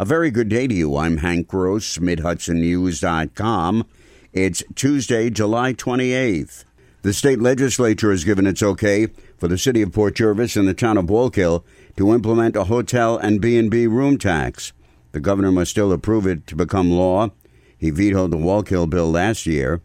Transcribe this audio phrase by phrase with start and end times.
[0.00, 0.96] A very good day to you.
[0.96, 3.84] I'm Hank Gross, MidHudsonNews.com.
[4.32, 6.64] It's Tuesday, July 28th.
[7.02, 9.08] The state legislature has given its okay
[9.38, 11.64] for the city of Port Jervis and the town of Wallkill
[11.96, 14.72] to implement a hotel and B&B room tax.
[15.10, 17.30] The governor must still approve it to become law.
[17.76, 19.80] He vetoed the Wallkill bill last year.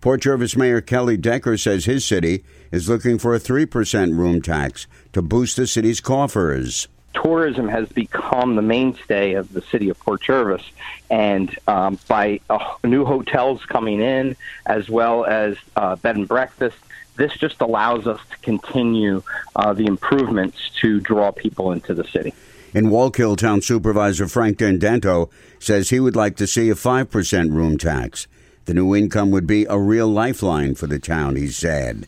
[0.00, 4.86] Port Jervis Mayor Kelly Decker says his city is looking for a 3% room tax
[5.12, 10.22] to boost the city's coffers tourism has become the mainstay of the city of Port
[10.22, 10.62] Jervis,
[11.10, 14.36] and um, by uh, new hotels coming in
[14.66, 16.76] as well as uh, bed and breakfast,
[17.16, 19.22] this just allows us to continue
[19.56, 22.32] uh, the improvements to draw people into the city.
[22.74, 27.78] In Wallkill, Town Supervisor Frank Dendento says he would like to see a 5% room
[27.78, 28.28] tax.
[28.66, 32.06] The new income would be a real lifeline for the town, he said.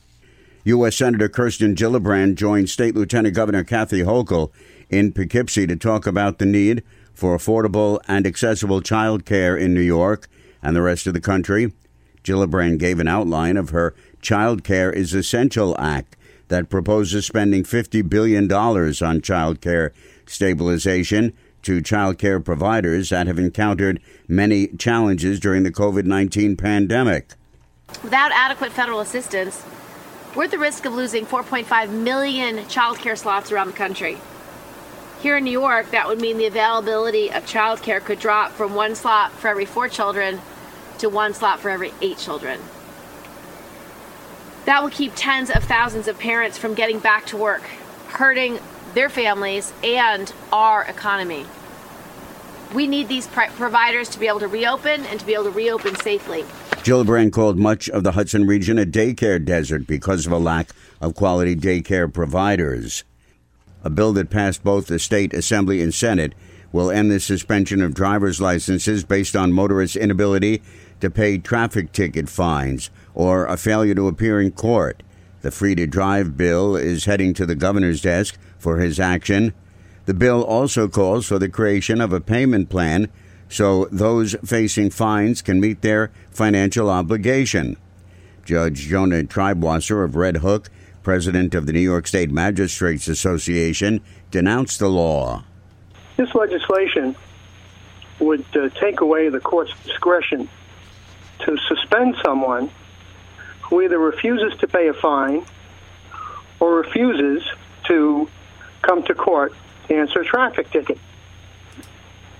[0.64, 0.96] U.S.
[0.96, 4.50] Senator Kirsten Gillibrand joined State Lieutenant Governor Kathy Hochul
[4.90, 6.82] in Poughkeepsie to talk about the need
[7.14, 10.28] for affordable and accessible child care in New York
[10.62, 11.72] and the rest of the country.
[12.22, 16.16] Gillibrand gave an outline of her Child Care is Essential Act
[16.48, 19.92] that proposes spending $50 billion on child care
[20.26, 27.34] stabilization to child care providers that have encountered many challenges during the COVID 19 pandemic.
[28.02, 29.64] Without adequate federal assistance,
[30.34, 34.18] we're at the risk of losing 4.5 million child care slots around the country.
[35.20, 38.94] Here in New York, that would mean the availability of childcare could drop from one
[38.94, 40.40] slot for every four children
[40.98, 42.58] to one slot for every eight children.
[44.64, 47.62] That will keep tens of thousands of parents from getting back to work,
[48.08, 48.60] hurting
[48.94, 51.44] their families and our economy.
[52.74, 55.96] We need these providers to be able to reopen and to be able to reopen
[55.96, 56.44] safely.
[56.82, 60.70] Gillibrand called much of the Hudson region a daycare desert because of a lack
[61.02, 63.04] of quality daycare providers.
[63.82, 66.34] A bill that passed both the state assembly and Senate
[66.72, 70.62] will end the suspension of driver's licenses based on motorists' inability
[71.00, 75.02] to pay traffic ticket fines or a failure to appear in court.
[75.42, 79.54] The Free to Drive bill is heading to the governor's desk for his action.
[80.04, 83.08] The bill also calls for the creation of a payment plan
[83.48, 87.76] so those facing fines can meet their financial obligation.
[88.44, 90.70] Judge Jonah Triebwasser of Red Hook
[91.02, 94.00] president of the New York State Magistrates Association,
[94.30, 95.44] denounced the law.
[96.16, 97.16] This legislation
[98.18, 100.48] would uh, take away the court's discretion
[101.40, 102.70] to suspend someone
[103.62, 105.44] who either refuses to pay a fine
[106.58, 107.42] or refuses
[107.84, 108.28] to
[108.82, 109.54] come to court
[109.88, 110.98] to answer a traffic ticket.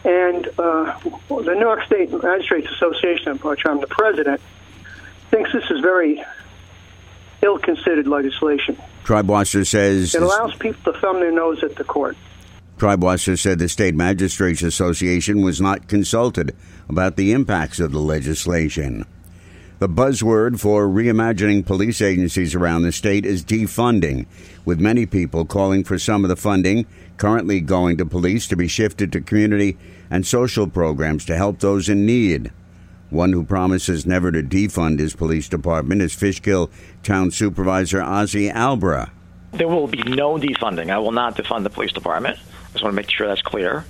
[0.04, 0.98] And uh,
[1.28, 4.40] the New York State Magistrates Association, of which I'm the president,
[5.30, 6.22] thinks this is very
[7.42, 8.76] ill-considered legislation.
[9.04, 12.16] Triebwasser says it allows people to thumb their nose at the court.
[12.78, 16.56] Triebwasser said the State Magistrates Association was not consulted
[16.88, 19.04] about the impacts of the legislation.
[19.80, 24.26] The buzzword for reimagining police agencies around the state is defunding,
[24.66, 26.86] with many people calling for some of the funding
[27.16, 29.78] currently going to police to be shifted to community
[30.10, 32.50] and social programs to help those in need.
[33.10, 36.70] One who promises never to defund his police department is Fishkill
[37.02, 39.10] Town Supervisor Ozzie Albra.
[39.52, 40.90] There will be no defunding.
[40.90, 42.38] I will not defund the police department.
[42.38, 43.84] I just want to make sure that's clear.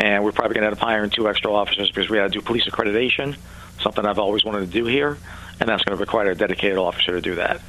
[0.00, 2.40] And we're probably going to end up hiring two extra officers because we had to
[2.40, 3.36] do police accreditation,
[3.80, 5.18] something I've always wanted to do here,
[5.60, 7.60] and that's going to require a dedicated officer to do that.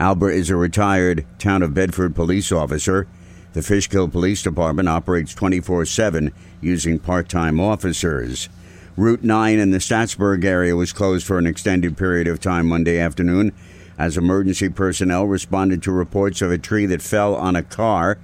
[0.00, 3.06] Albra is a retired Town of Bedford police officer.
[3.52, 8.48] The Fishkill Police Department operates 24 7 using part time officers.
[8.94, 12.98] Route 9 in the Staatsburg area was closed for an extended period of time Monday
[12.98, 13.52] afternoon
[13.98, 18.18] as emergency personnel responded to reports of a tree that fell on a car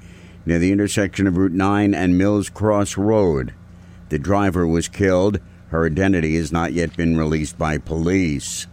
[0.45, 3.55] near the intersection of Route 9 and Mills Cross Road.
[4.11, 5.41] The driver was killed.
[5.71, 8.67] Her identity has not yet been released by police.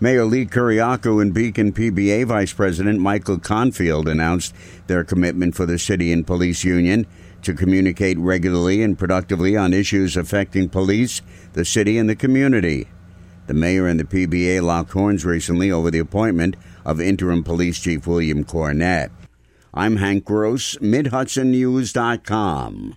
[0.00, 4.54] Mayor Lee Kyriacou and Beacon PBA Vice President Michael Confield announced
[4.86, 7.04] their commitment for the city and police union
[7.42, 11.22] to communicate regularly and productively on issues affecting police,
[11.52, 12.88] the city, and the community.
[13.46, 18.06] The mayor and the PBA locked horns recently over the appointment of interim police chief
[18.06, 19.10] William Cornett.
[19.74, 22.96] I'm Hank Gross, MidHudsonNews.com.